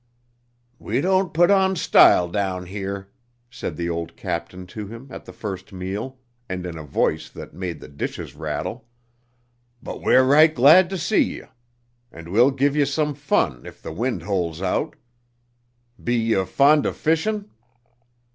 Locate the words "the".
3.77-3.87, 5.25-5.31, 7.79-7.87, 13.79-13.93